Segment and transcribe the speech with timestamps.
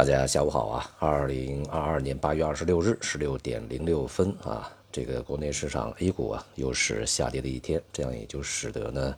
[0.00, 0.90] 大家下午好啊！
[0.98, 9.14] 二零二二年八月二十六日十六点零六分啊，这个国内市场 A 股啊又是下跌的一天，这样也就使得呢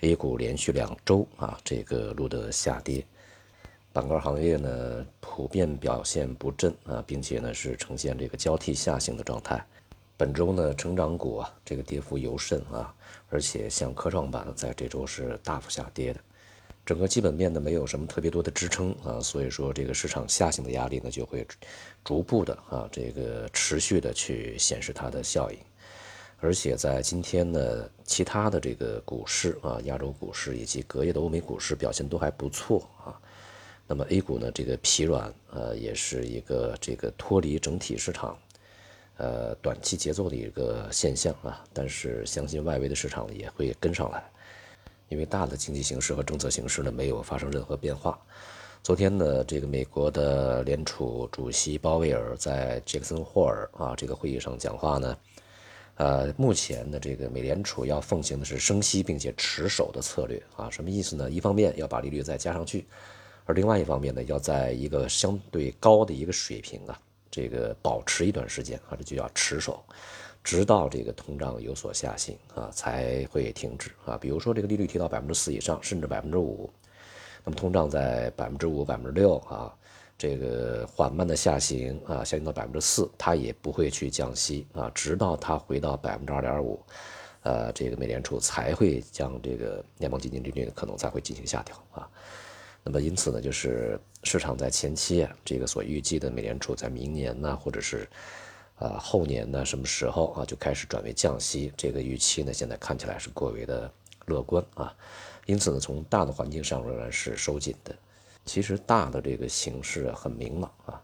[0.00, 3.04] A 股连续两周啊这个录得下跌，
[3.92, 9.62] 板块行业呢普遍表现不振啊，并且呢是呈现这个交替下行的状态。
[10.16, 12.94] 本周呢成长股啊这个跌幅尤甚啊，
[13.28, 16.20] 而且像科创板在这周是大幅下跌的。
[16.84, 21.46] 整个基本面呢没有什么特别多的支撑啊，所以说这个市场下行的压力呢就会
[22.04, 25.58] 逐步的啊这个持续的去显示它的效应，
[26.40, 33.14] 而且在今天呢，其他的这个股市啊，亚洲股市以及隔夜的欧美股市表现都还不错啊。
[33.86, 38.36] 那么 A 股呢这个疲软呃也是一个这个脱离整体市场
[39.18, 44.28] 呃短期节奏的一个现象啊，但是相信外围的市场也会跟上来。
[45.12, 48.18] 因为大的经济形势和政策形势呢没有发生任何变化。
[48.82, 55.16] 昨天呢，这个美国的联储主席鲍威尔在杰克森霍尔啊这个会议上讲话呢，
[55.96, 61.30] 呃，目前呢这个美联储要奉行的是升息并且持守的策略啊，什么意思呢？
[61.30, 62.86] 一方面要把利率再加上去，
[63.44, 66.98] 而另外一方面呢，要在一个相对高的一个水平啊，
[67.30, 69.84] 这个保持一段时间啊，这就叫持守。
[70.44, 74.18] 直到这个通胀有所下行啊，才会停止啊。
[74.18, 76.68] 比如说这个利率提到百分之四以上，甚至百分之五，
[77.44, 79.72] 那么通胀在百分之五、百分之六啊，
[80.18, 86.82] 这个缓慢的下行啊，下行到百分之四，它也不会去降息啊，直到它回到百分之二点五，
[87.42, 92.08] 呃，这个美联储才会将这个联邦基金利率可能才会进行下调啊。
[92.82, 98.08] 那么因此呢，就是市场在前期啊，这个所预计的美联储在明年呢，或者是。
[98.82, 101.72] 啊，后年呢，什么时候啊就开始转为降息？
[101.76, 103.90] 这个预期呢，现在看起来是过于的
[104.26, 104.92] 乐观啊。
[105.46, 107.94] 因此呢，从大的环境上仍然是收紧的。
[108.44, 111.00] 其实大的这个形势很明朗啊。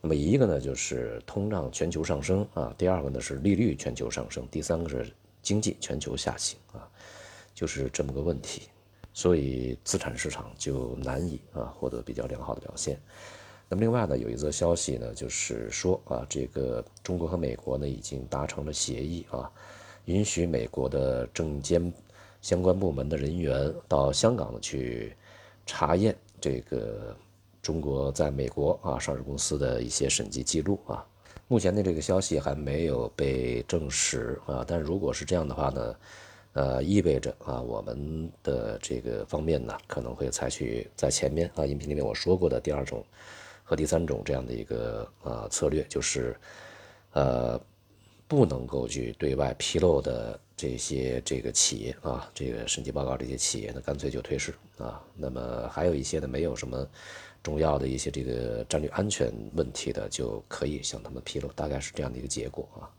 [0.00, 6.88] 那么一个呢，就是通胀全球上升啊；第二个呢是利率全球上升；第三个是经济全球下行啊，
[7.54, 8.62] 就是这么个问题。
[9.12, 12.98] 所以资产市场就难以啊获得比较良好的表现。
[13.72, 19.48] 那么另外呢，有一则消息呢，就是说啊，这个中国和美国呢已经达成了协议啊，
[20.06, 21.92] 允许美国的证监
[22.42, 25.14] 相关部门的人员到香港去
[25.64, 27.16] 查验这个
[27.62, 31.06] 中国在美国啊上市公司的一些审计记录啊。
[31.46, 35.96] 目前的这个消息还没有被证实啊，但如果是这样的话呢，
[36.54, 43.04] 呃，意味着啊，我们的这个方面呢可能会采取在前面啊音频里面我说过的第二种。
[43.70, 46.36] 和第三种这样的一个呃策略，就是，
[47.12, 47.56] 呃，
[48.26, 55.00] 不能够去对外披露的这些这个企业啊，这个审计报告这些企业呢，干脆就退市啊。
[55.14, 56.84] 那么还有一些呢，没有什么
[57.44, 62.90] 重要的一些这个战略安全问题的，就可以向他们披露，大概是这样的一个结果啊。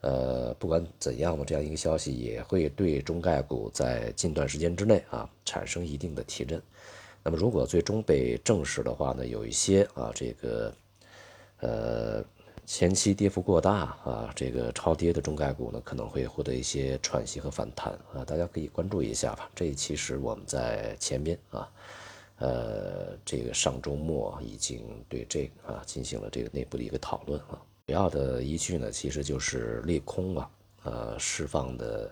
[0.00, 6.60] 呃，不管怎样嘛，这样一个消息也会对中概股在近段时间之内啊产生一定的提振。
[7.22, 10.74] 那么，如果最终被证实的话呢，有一些啊，这个，
[11.58, 12.24] 呃，
[12.64, 13.72] 前期跌幅过大
[14.04, 19.50] 啊，这个超跌的中概股呢，可能会获得一些喘息和反弹啊，大家可以关注一下吧。
[19.54, 21.68] 这其实我们在前边啊，
[22.38, 30.50] 呃，这个上周末已经对这个啊进行了这个内部的一个讨论啊，主要的依据呢，其实就是利空啊，
[30.84, 32.10] 呃，释放的。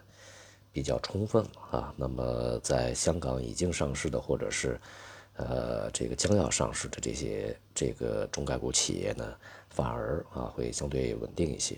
[0.73, 4.81] 比较充分啊，那么在香港已经上市的，或者是，
[5.35, 9.35] 呃，这个将要上市的这些这个中概股企业呢，
[9.71, 11.77] 反而啊会相对稳定一些。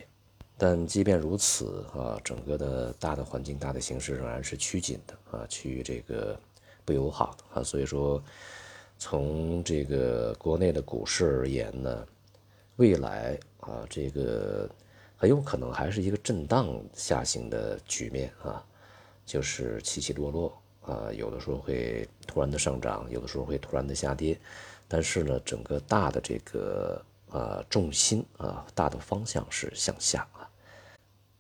[0.59, 6.39] 但即便如此啊，整个的大的环境、大的形势仍然是趋紧的啊，趋于这个
[6.85, 7.65] 不友好的啊。
[7.65, 8.23] 所以说，
[8.99, 12.07] 从这个国内的股市而言呢，
[12.77, 14.69] 未来啊，这个
[15.17, 18.63] 很有可能还是一个震荡下行的局面啊。
[19.25, 24.39] 就是起起落落啊，有的时候会突然的上涨，有的时候会突然的下跌，
[24.89, 30.49] 但是呢，整个大的这个啊重心啊大的方向是向下啊，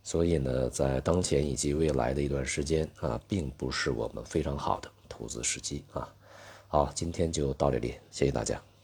[0.03, 6.09] 所以呢，在当前以及未来的一段时间啊，并不是我们非常好的投资时机啊。
[6.69, 8.63] 好，今天就到这里，谢谢大家。